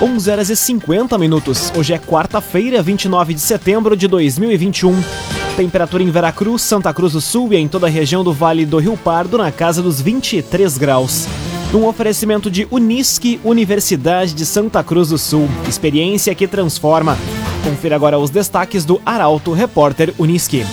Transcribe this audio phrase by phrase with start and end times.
[0.00, 1.72] 11 horas e 50 minutos.
[1.76, 4.94] Hoje é quarta-feira, 29 de setembro de 2021.
[5.56, 8.78] Temperatura em Veracruz, Santa Cruz do Sul e em toda a região do Vale do
[8.78, 11.26] Rio Pardo na casa dos 23 graus.
[11.72, 15.48] Num oferecimento de Unisque, Universidade de Santa Cruz do Sul.
[15.68, 17.18] Experiência que transforma.
[17.64, 20.64] Confira agora os destaques do Arauto Repórter Unisque.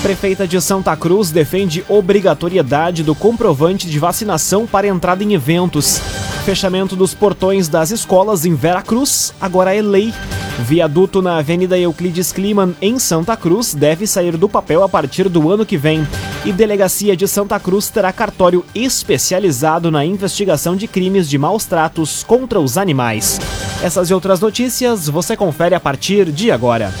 [0.00, 6.00] Prefeita de Santa Cruz defende obrigatoriedade do comprovante de vacinação para entrada em eventos.
[6.44, 10.12] Fechamento dos portões das escolas em Veracruz agora é lei.
[10.58, 15.50] Viaduto na Avenida Euclides Kliman, em Santa Cruz, deve sair do papel a partir do
[15.50, 16.06] ano que vem.
[16.44, 22.22] E Delegacia de Santa Cruz terá cartório especializado na investigação de crimes de maus tratos
[22.22, 23.40] contra os animais.
[23.82, 26.92] Essas e outras notícias você confere a partir de agora.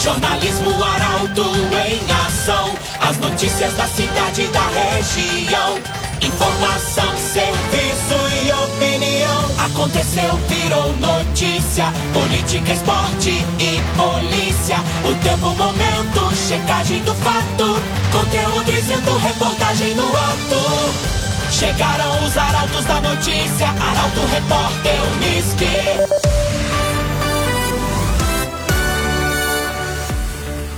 [0.00, 1.42] Jornalismo Arauto
[1.86, 2.74] em ação.
[2.98, 6.05] As notícias da cidade e da região.
[6.20, 9.66] Informação, serviço e opinião.
[9.66, 11.92] Aconteceu, virou notícia.
[12.12, 14.76] Política, esporte e polícia.
[15.04, 17.80] O tempo, momento, checagem do fato.
[18.12, 21.16] Conteúdo dizendo, reportagem no ato.
[21.50, 23.68] Chegaram os arautos da notícia.
[23.68, 26.26] Arauto, repórter, Unisque.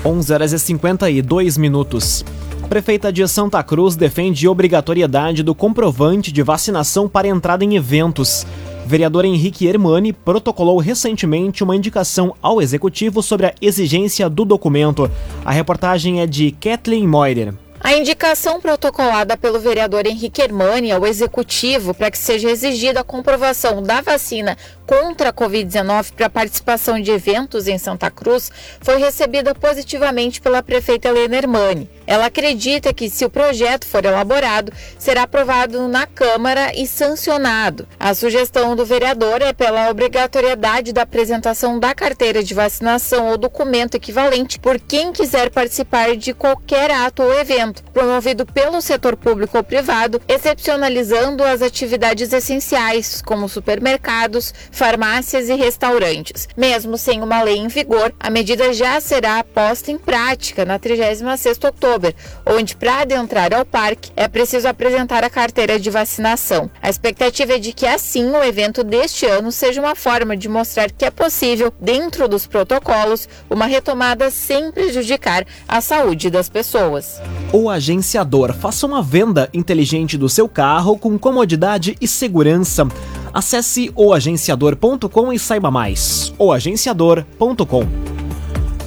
[0.04, 2.24] 11 horas e 52 minutos.
[2.68, 8.46] Prefeita de Santa Cruz defende obrigatoriedade do comprovante de vacinação para entrada em eventos.
[8.86, 15.10] Vereador Henrique Hermani protocolou recentemente uma indicação ao executivo sobre a exigência do documento.
[15.46, 17.54] A reportagem é de Kathleen Moider.
[17.80, 23.80] A indicação protocolada pelo vereador Henrique Hermani ao executivo para que seja exigida a comprovação
[23.80, 24.56] da vacina
[24.88, 31.08] contra a Covid-19 para participação de eventos em Santa Cruz foi recebida positivamente pela prefeita
[31.08, 31.90] Helena Hermani.
[32.06, 37.86] Ela acredita que, se o projeto for elaborado, será aprovado na Câmara e sancionado.
[38.00, 43.94] A sugestão do vereador é pela obrigatoriedade da apresentação da carteira de vacinação ou documento
[43.94, 49.64] equivalente por quem quiser participar de qualquer ato ou evento, promovido pelo setor público ou
[49.64, 56.48] privado, excepcionalizando as atividades essenciais, como supermercados, farmácias e restaurantes.
[56.56, 61.58] Mesmo sem uma lei em vigor, a medida já será posta em prática na 36
[61.58, 62.14] de outubro,
[62.46, 66.70] onde para adentrar ao parque é preciso apresentar a carteira de vacinação.
[66.82, 70.90] A expectativa é de que assim o evento deste ano seja uma forma de mostrar
[70.90, 77.20] que é possível, dentro dos protocolos, uma retomada sem prejudicar a saúde das pessoas.
[77.66, 82.86] Agenciador faça uma venda inteligente do seu carro com comodidade e segurança.
[83.32, 86.34] Acesse oagenciador.com e saiba mais.
[86.38, 88.17] oagenciador.com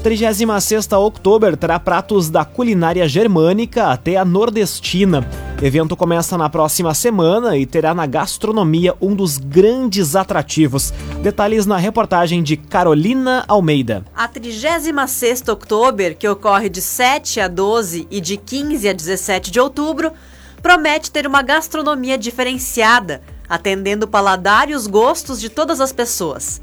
[0.02, 5.28] 36 Outubro terá pratos da culinária germânica até a nordestina.
[5.62, 10.92] O evento começa na próxima semana e terá na gastronomia um dos grandes atrativos.
[11.22, 14.04] Detalhes na reportagem de Carolina Almeida.
[14.16, 19.60] A 36 Outubro, que ocorre de 7 a 12 e de 15 a 17 de
[19.60, 20.12] outubro,
[20.64, 26.60] promete ter uma gastronomia diferenciada, atendendo o paladar e os gostos de todas as pessoas.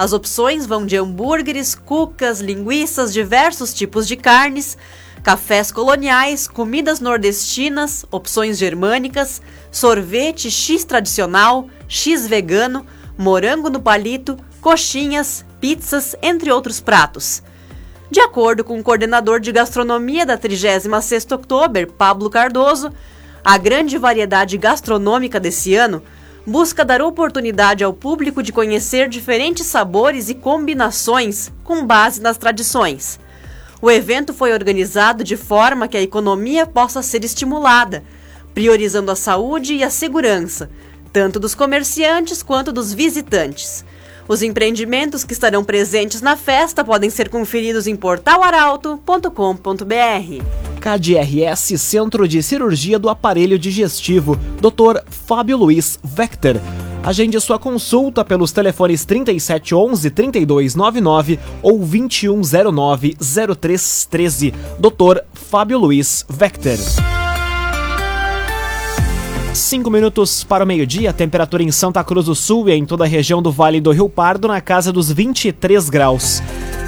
[0.00, 4.78] As opções vão de hambúrgueres, cucas, linguiças, diversos tipos de carnes,
[5.22, 12.86] cafés coloniais, comidas nordestinas, opções germânicas, sorvete X tradicional, X vegano,
[13.18, 17.42] morango no palito, coxinhas, pizzas, entre outros pratos.
[18.10, 22.90] De acordo com o coordenador de gastronomia da 36ª Outubro, Pablo Cardoso,
[23.44, 26.02] a grande variedade gastronômica desse ano
[26.46, 33.20] busca dar oportunidade ao público de conhecer diferentes sabores e combinações com base nas tradições.
[33.82, 38.04] O evento foi organizado de forma que a economia possa ser estimulada,
[38.52, 40.70] priorizando a saúde e a segurança,
[41.12, 43.84] tanto dos comerciantes quanto dos visitantes.
[44.30, 50.44] Os empreendimentos que estarão presentes na festa podem ser conferidos em portalaralto.com.br.
[50.80, 55.00] KDRS Centro de Cirurgia do Aparelho Digestivo, Dr.
[55.10, 56.60] Fábio Luiz Vector.
[57.02, 64.54] Agende sua consulta pelos telefones 3711 3299 ou 2109 0313.
[64.78, 65.24] Dr.
[65.34, 66.78] Fábio Luiz Vector.
[69.70, 73.06] Cinco minutos para o meio-dia, temperatura em Santa Cruz do Sul e em toda a
[73.06, 76.42] região do Vale do Rio Pardo na casa dos 23 graus.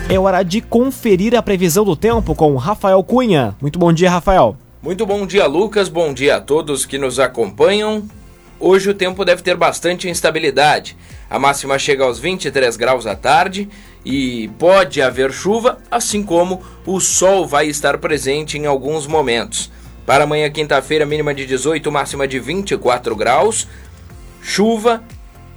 [0.09, 3.55] É hora de conferir a previsão do tempo com Rafael Cunha.
[3.61, 4.57] Muito bom dia, Rafael.
[4.83, 5.89] Muito bom dia, Lucas.
[5.89, 8.03] Bom dia a todos que nos acompanham.
[8.59, 10.97] Hoje o tempo deve ter bastante instabilidade.
[11.31, 13.69] A máxima chega aos 23 graus à tarde
[14.05, 19.71] e pode haver chuva, assim como o sol vai estar presente em alguns momentos.
[20.05, 23.69] Para amanhã, quinta-feira, mínima de 18, máxima de 24 graus.
[24.43, 25.03] Chuva,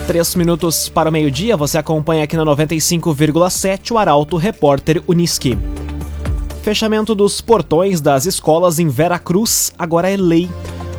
[0.08, 5.60] Três minutos para o meio-dia, você acompanha aqui na 95,7 o Arauto Repórter Uniski.
[6.63, 10.50] Fechamento dos portões das escolas em Veracruz agora é lei.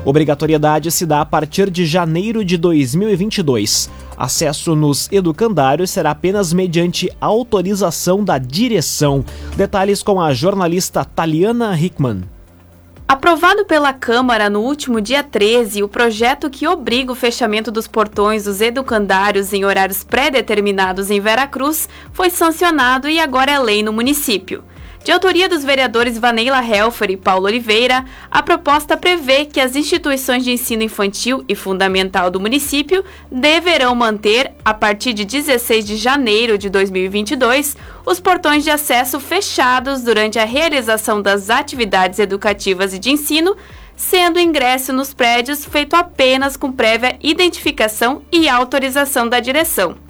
[0.04, 3.88] Obrigatoriedade se dá a partir de janeiro de 2022.
[4.14, 9.24] Acesso nos educandários será apenas mediante autorização da direção.
[9.56, 12.24] Detalhes com a jornalista Taliana Hickman.
[13.08, 18.44] Aprovado pela Câmara no último dia 13, o projeto que obriga o fechamento dos portões
[18.44, 24.62] dos educandários em horários pré-determinados em Veracruz foi sancionado e agora é lei no município.
[25.04, 30.42] De autoria dos vereadores Vaneila Helfer e Paulo Oliveira, a proposta prevê que as instituições
[30.42, 36.56] de ensino infantil e fundamental do município deverão manter, a partir de 16 de janeiro
[36.56, 43.10] de 2022, os portões de acesso fechados durante a realização das atividades educativas e de
[43.10, 43.54] ensino,
[43.94, 50.03] sendo ingresso nos prédios feito apenas com prévia identificação e autorização da direção.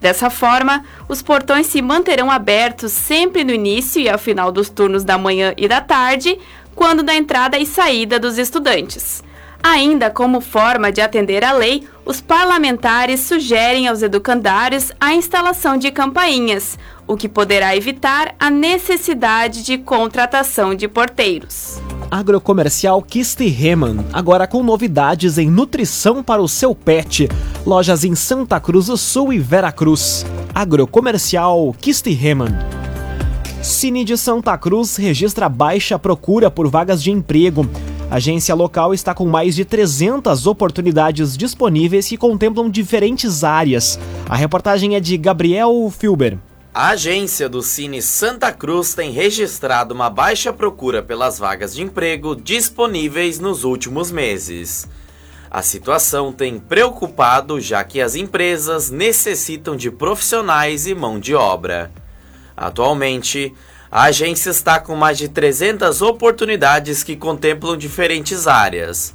[0.00, 5.02] Dessa forma, os portões se manterão abertos sempre no início e ao final dos turnos
[5.04, 6.38] da manhã e da tarde,
[6.74, 9.22] quando da entrada e saída dos estudantes.
[9.62, 15.90] Ainda como forma de atender à lei, os parlamentares sugerem aos educandários a instalação de
[15.90, 21.80] campainhas, o que poderá evitar a necessidade de contratação de porteiros.
[22.10, 27.28] Agrocomercial Kistihemann, agora com novidades em nutrição para o seu pet.
[27.66, 30.24] Lojas em Santa Cruz do Sul e Veracruz.
[30.54, 32.54] Agrocomercial Kistihemann.
[33.62, 37.68] Cine de Santa Cruz registra baixa procura por vagas de emprego.
[38.10, 43.98] A agência local está com mais de 300 oportunidades disponíveis que contemplam diferentes áreas.
[44.26, 46.38] A reportagem é de Gabriel Filber.
[46.72, 52.34] A agência do Cine Santa Cruz tem registrado uma baixa procura pelas vagas de emprego
[52.34, 54.88] disponíveis nos últimos meses.
[55.50, 61.90] A situação tem preocupado já que as empresas necessitam de profissionais e mão de obra.
[62.56, 63.52] Atualmente,
[63.90, 69.14] a agência está com mais de 300 oportunidades que contemplam diferentes áreas.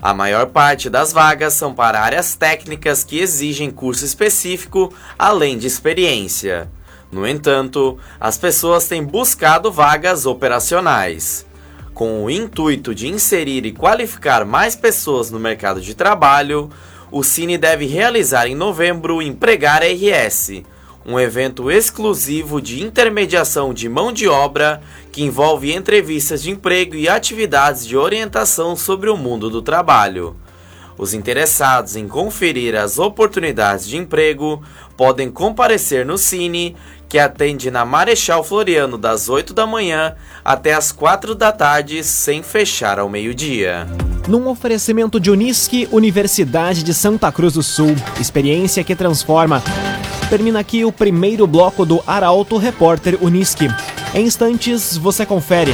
[0.00, 5.66] A maior parte das vagas são para áreas técnicas que exigem curso específico, além de
[5.66, 6.68] experiência.
[7.10, 11.46] No entanto, as pessoas têm buscado vagas operacionais.
[11.94, 16.68] Com o intuito de inserir e qualificar mais pessoas no mercado de trabalho,
[17.10, 20.64] o Cine deve realizar em novembro o Empregar RS,
[21.06, 24.80] um evento exclusivo de intermediação de mão de obra
[25.12, 30.36] que envolve entrevistas de emprego e atividades de orientação sobre o mundo do trabalho.
[30.96, 34.62] Os interessados em conferir as oportunidades de emprego
[34.96, 36.76] podem comparecer no Cine
[37.08, 42.42] que atende na Marechal Floriano das 8 da manhã até as 4 da tarde, sem
[42.42, 43.86] fechar ao meio-dia.
[44.26, 49.62] Num oferecimento de Unisque, Universidade de Santa Cruz do Sul, experiência que transforma.
[50.34, 53.68] Termina aqui o primeiro bloco do Arauto Repórter Unisque.
[54.12, 55.72] Em instantes, você confere.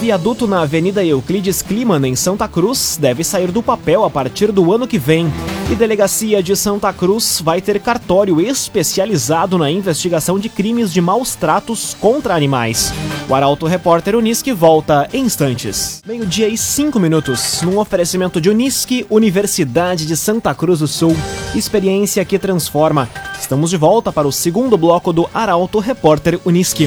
[0.00, 4.72] Viaduto na Avenida Euclides Kliman, em Santa Cruz, deve sair do papel a partir do
[4.72, 5.32] ano que vem.
[5.70, 11.36] E Delegacia de Santa Cruz vai ter cartório especializado na investigação de crimes de maus
[11.36, 12.92] tratos contra animais.
[13.28, 16.02] O Arauto Repórter Unisque volta em instantes.
[16.04, 21.14] Meio-dia e cinco minutos, num oferecimento de Unisque, Universidade de Santa Cruz do Sul.
[21.54, 23.08] Experiência que transforma.
[23.48, 26.86] Estamos de volta para o segundo bloco do Arauto Repórter Unisque.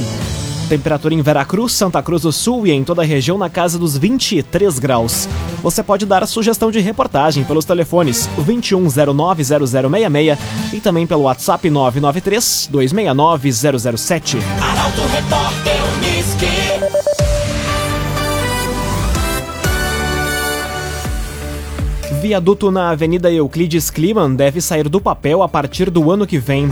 [0.69, 3.97] Temperatura em Veracruz, Santa Cruz do Sul e em toda a região na casa dos
[3.97, 5.27] 23 graus.
[5.63, 10.37] Você pode dar sugestão de reportagem pelos telefones 21090066
[10.71, 13.51] e também pelo WhatsApp 993 269
[13.89, 14.37] 007.
[14.61, 16.00] Arauto Repórter
[22.21, 26.71] Viaduto na Avenida Euclides Kliman deve sair do papel a partir do ano que vem.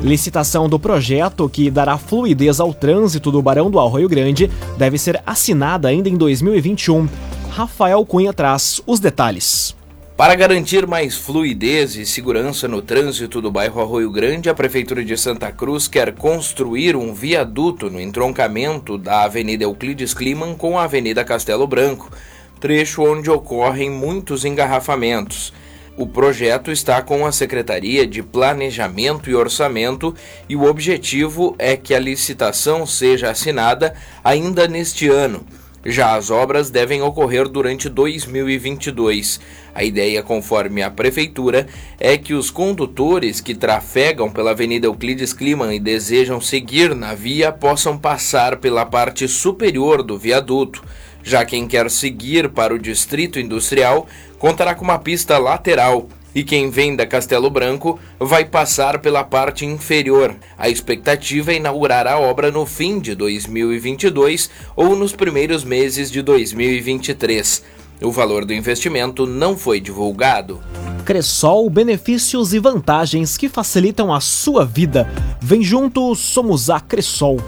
[0.00, 5.22] Licitação do projeto, que dará fluidez ao trânsito do Barão do Arroio Grande, deve ser
[5.26, 7.06] assinada ainda em 2021.
[7.50, 9.76] Rafael Cunha traz os detalhes.
[10.16, 15.14] Para garantir mais fluidez e segurança no trânsito do bairro Arroio Grande, a Prefeitura de
[15.18, 21.22] Santa Cruz quer construir um viaduto no entroncamento da Avenida Euclides Kliman com a Avenida
[21.22, 22.10] Castelo Branco,
[22.60, 25.52] trecho onde ocorrem muitos engarrafamentos.
[25.96, 30.14] O projeto está com a Secretaria de Planejamento e Orçamento
[30.46, 35.46] e o objetivo é que a licitação seja assinada ainda neste ano.
[35.88, 39.40] Já as obras devem ocorrer durante 2022.
[39.72, 41.68] A ideia, conforme a prefeitura,
[42.00, 47.52] é que os condutores que trafegam pela Avenida Euclides Kliman e desejam seguir na via
[47.52, 50.82] possam passar pela parte superior do viaduto.
[51.26, 54.06] Já quem quer seguir para o distrito industrial
[54.38, 59.66] contará com uma pista lateral e quem vem da Castelo Branco vai passar pela parte
[59.66, 60.36] inferior.
[60.56, 66.22] A expectativa é inaugurar a obra no fim de 2022 ou nos primeiros meses de
[66.22, 67.64] 2023.
[68.00, 70.60] O valor do investimento não foi divulgado.
[71.04, 75.10] Cressol, benefícios e vantagens que facilitam a sua vida.
[75.40, 77.40] Vem junto, somos a Cressol.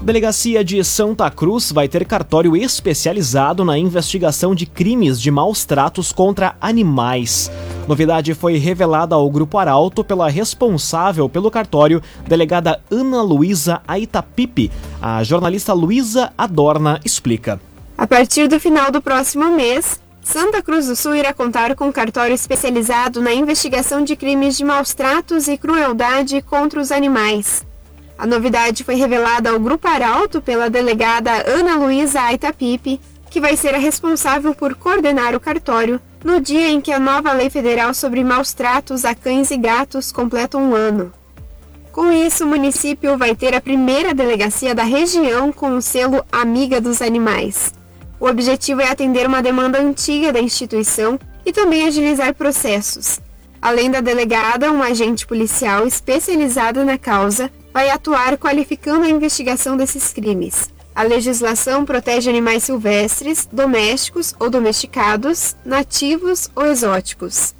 [0.00, 6.12] Delegacia de Santa Cruz vai ter cartório especializado na investigação de crimes de maus tratos
[6.12, 7.50] contra animais.
[7.86, 14.70] Novidade foi revelada ao Grupo Arauto pela responsável pelo cartório, delegada Ana Luísa Aitapipe.
[15.02, 17.60] A jornalista Luísa Adorna explica.
[17.96, 22.34] A partir do final do próximo mês, Santa Cruz do Sul irá contar com cartório
[22.34, 27.66] especializado na investigação de crimes de maus tratos e crueldade contra os animais.
[28.18, 33.76] A novidade foi revelada ao Grupo Arauto pela delegada Ana Luísa Aitapipe, que vai ser
[33.76, 38.24] a responsável por coordenar o cartório no dia em que a nova lei federal sobre
[38.24, 41.12] maus tratos a cães e gatos completa um ano.
[41.92, 46.80] Com isso, o município vai ter a primeira delegacia da região com o selo Amiga
[46.80, 47.72] dos Animais.
[48.18, 53.20] O objetivo é atender uma demanda antiga da instituição e também agilizar processos.
[53.62, 60.12] Além da delegada, um agente policial especializado na causa vai atuar qualificando a investigação desses
[60.12, 60.68] crimes.
[60.92, 67.54] A legislação protege animais silvestres, domésticos ou domesticados, nativos ou exóticos.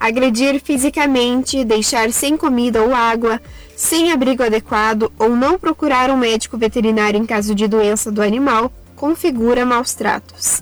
[0.00, 3.40] Agredir fisicamente, deixar sem comida ou água,
[3.76, 8.72] sem abrigo adequado ou não procurar um médico veterinário em caso de doença do animal
[8.96, 10.60] configura maus tratos.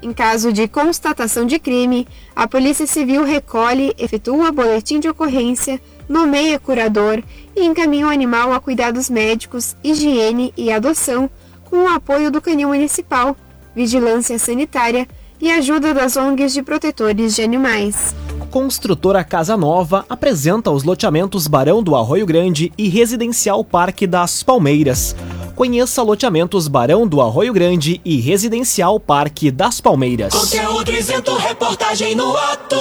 [0.00, 5.78] Em caso de constatação de crime, a Polícia Civil recolhe, efetua boletim de ocorrência,
[6.10, 7.22] nomeia curador
[7.54, 11.30] e encaminha o animal a cuidados médicos, higiene e adoção,
[11.66, 13.36] com o apoio do Canil Municipal,
[13.76, 15.06] vigilância sanitária
[15.40, 18.12] e ajuda das ONGs de protetores de animais.
[18.50, 25.14] Construtora Casa Nova apresenta os loteamentos Barão do Arroio Grande e Residencial Parque das Palmeiras.
[25.54, 30.34] Conheça loteamentos Barão do Arroio Grande e Residencial Parque das Palmeiras.
[30.34, 32.76] Conteúdo isento, reportagem no ato.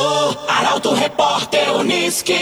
[0.48, 2.34] Arauto Repórter Unisque.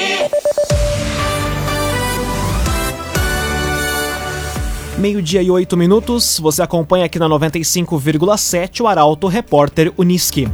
[4.97, 10.47] Meio-dia e oito minutos, você acompanha aqui na 95,7 o Arauto Repórter Unisque.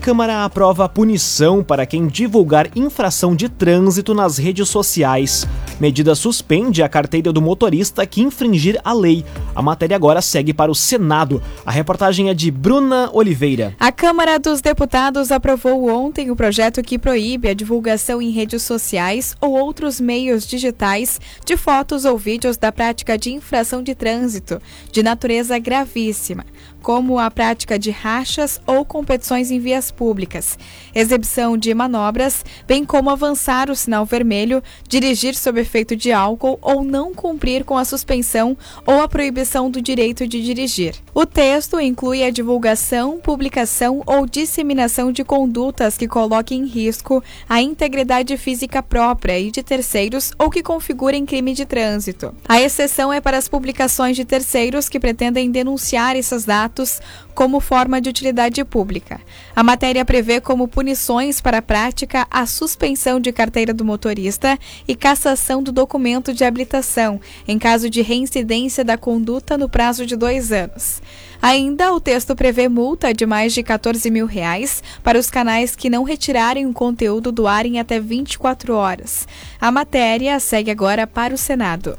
[0.00, 5.46] Câmara aprova punição para quem divulgar infração de trânsito nas redes sociais.
[5.78, 9.24] Medida suspende a carteira do motorista que infringir a lei.
[9.54, 11.42] A matéria agora segue para o Senado.
[11.66, 13.74] A reportagem é de Bruna Oliveira.
[13.78, 19.36] A Câmara dos Deputados aprovou ontem o projeto que proíbe a divulgação em redes sociais
[19.38, 25.02] ou outros meios digitais de fotos ou vídeos da prática de infração de trânsito de
[25.02, 26.44] natureza gravíssima
[26.82, 30.58] como a prática de rachas ou competições em vias públicas,
[30.94, 36.84] exibição de manobras, bem como avançar o sinal vermelho, dirigir sob efeito de álcool ou
[36.84, 38.56] não cumprir com a suspensão
[38.86, 40.94] ou a proibição do direito de dirigir.
[41.14, 47.60] O texto inclui a divulgação, publicação ou disseminação de condutas que coloquem em risco a
[47.60, 52.34] integridade física própria e de terceiros ou que configurem crime de trânsito.
[52.48, 57.00] A exceção é para as publicações de terceiros que pretendem denunciar esses atos
[57.34, 59.20] como forma de utilidade pública.
[59.54, 64.94] A matéria prevê como punições para a prática a suspensão de carteira do motorista e
[64.94, 67.18] cassação do documento de habilitação,
[67.48, 71.00] em caso de reincidência da conduta no prazo de dois anos.
[71.40, 75.88] Ainda, o texto prevê multa de mais de 14 mil reais para os canais que
[75.88, 79.26] não retirarem o conteúdo do ar em até 24 horas.
[79.58, 81.96] A matéria segue agora para o Senado.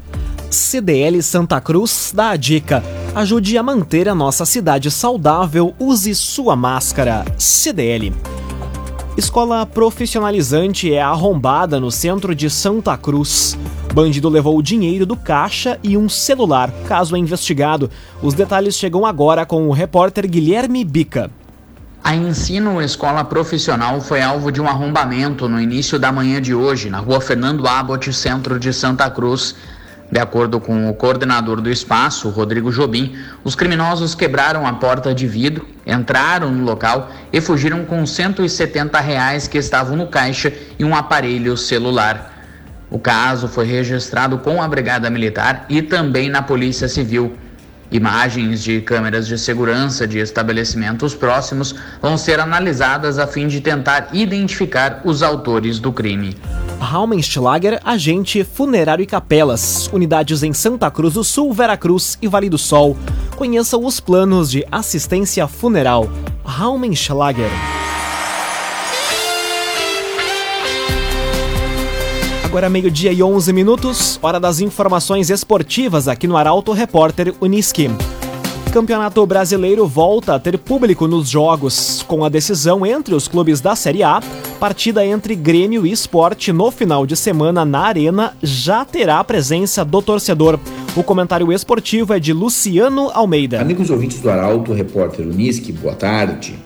[0.51, 2.83] CDL Santa Cruz dá a dica.
[3.15, 7.23] Ajude a manter a nossa cidade saudável, use sua máscara.
[7.37, 8.13] CDL.
[9.15, 13.57] Escola profissionalizante é arrombada no centro de Santa Cruz.
[13.93, 16.69] Bandido levou o dinheiro do caixa e um celular.
[16.85, 17.89] Caso é investigado.
[18.21, 21.31] Os detalhes chegam agora com o repórter Guilherme Bica.
[22.03, 26.89] A Ensino Escola Profissional foi alvo de um arrombamento no início da manhã de hoje,
[26.89, 29.55] na rua Fernando Abbott, centro de Santa Cruz.
[30.11, 33.15] De acordo com o coordenador do espaço, Rodrigo Jobim,
[33.45, 39.47] os criminosos quebraram a porta de vidro, entraram no local e fugiram com 170 reais
[39.47, 42.29] que estavam no caixa e um aparelho celular.
[42.89, 47.37] O caso foi registrado com a Brigada Militar e também na Polícia Civil.
[47.89, 54.09] Imagens de câmeras de segurança de estabelecimentos próximos vão ser analisadas a fim de tentar
[54.11, 56.35] identificar os autores do crime.
[56.81, 62.57] Raumenschlager, agente funerário e capelas, unidades em Santa Cruz do Sul, Veracruz e Vale do
[62.57, 62.97] Sol.
[63.37, 66.09] Conheça os planos de assistência funeral.
[66.43, 67.49] Raumenschlager.
[72.43, 77.89] Agora meio-dia e 11 minutos, hora das informações esportivas aqui no Arauto Repórter Uniski.
[78.73, 83.75] Campeonato Brasileiro volta a ter público nos jogos, com a decisão entre os clubes da
[83.75, 84.21] Série A.
[84.61, 89.83] Partida entre Grêmio e Esporte no final de semana na Arena já terá a presença
[89.83, 90.59] do torcedor.
[90.95, 93.59] O comentário esportivo é de Luciano Almeida.
[93.59, 96.59] Amigos ouvintes do Arauto Repórter Uniski, boa tarde.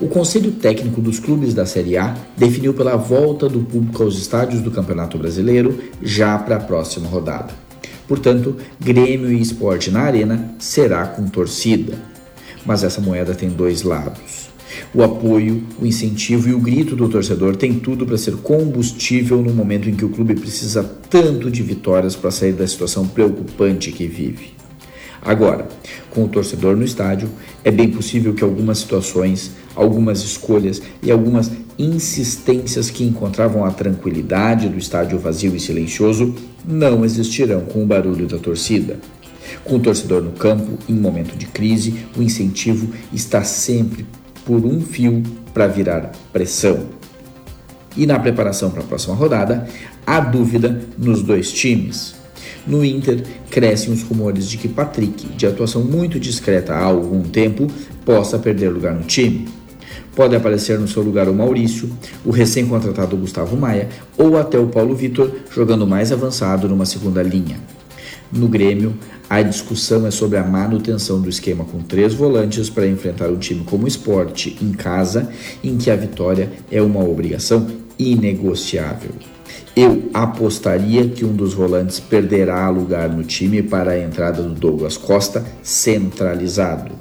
[0.00, 4.62] O Conselho Técnico dos Clubes da Série A definiu pela volta do público aos estádios
[4.62, 7.52] do Campeonato Brasileiro já para a próxima rodada.
[8.08, 11.98] Portanto, Grêmio e Esporte na Arena será com torcida.
[12.64, 14.43] Mas essa moeda tem dois lados.
[14.94, 19.52] O apoio, o incentivo e o grito do torcedor têm tudo para ser combustível no
[19.52, 24.06] momento em que o clube precisa tanto de vitórias para sair da situação preocupante que
[24.06, 24.52] vive.
[25.24, 25.66] Agora,
[26.10, 27.30] com o torcedor no estádio,
[27.64, 34.68] é bem possível que algumas situações, algumas escolhas e algumas insistências que encontravam a tranquilidade
[34.68, 36.34] do estádio vazio e silencioso
[36.64, 38.98] não existirão com o barulho da torcida.
[39.64, 44.04] Com o torcedor no campo, em momento de crise, o incentivo está sempre
[44.44, 46.86] por um fio para virar pressão.
[47.96, 49.68] E na preparação para a próxima rodada,
[50.06, 52.14] há dúvida nos dois times.
[52.66, 57.68] No Inter, crescem os rumores de que Patrick, de atuação muito discreta há algum tempo,
[58.04, 59.46] possa perder lugar no time.
[60.16, 61.90] Pode aparecer no seu lugar o Maurício,
[62.24, 67.58] o recém-contratado Gustavo Maia ou até o Paulo Vitor jogando mais avançado numa segunda linha.
[68.32, 68.94] No Grêmio,
[69.28, 73.64] a discussão é sobre a manutenção do esquema com três volantes para enfrentar um time
[73.64, 75.30] como o Esporte em casa,
[75.62, 77.66] em que a vitória é uma obrigação
[77.98, 79.12] inegociável.
[79.74, 84.96] Eu apostaria que um dos volantes perderá lugar no time para a entrada do Douglas
[84.96, 86.92] Costa centralizado.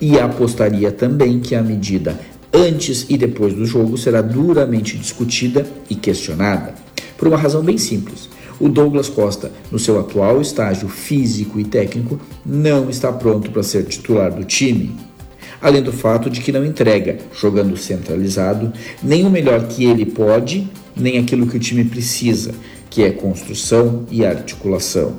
[0.00, 2.18] E apostaria também que a medida
[2.52, 6.74] antes e depois do jogo será duramente discutida e questionada.
[7.18, 8.30] Por uma razão bem simples.
[8.58, 13.84] O Douglas Costa, no seu atual estágio físico e técnico, não está pronto para ser
[13.84, 14.96] titular do time.
[15.60, 20.68] Além do fato de que não entrega, jogando centralizado, nem o melhor que ele pode
[20.96, 22.54] nem aquilo que o time precisa,
[22.88, 25.14] que é construção e articulação.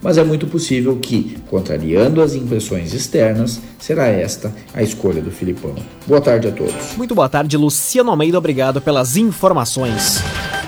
[0.00, 5.76] Mas é muito possível que, contrariando as impressões externas, será esta a escolha do Filipão.
[6.08, 6.96] Boa tarde a todos.
[6.96, 8.36] Muito boa tarde, Luciano Almeida.
[8.36, 10.20] Obrigado pelas informações.